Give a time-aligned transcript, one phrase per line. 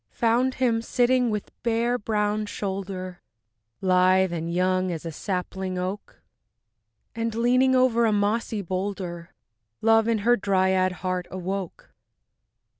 [0.13, 3.21] Found him sitting with bare brown shoulder,
[3.81, 6.23] Lithe and young as a sapling oak,
[7.13, 9.35] And leaning over a mossy boulder,
[9.79, 11.93] Love in her dryad heart awoke.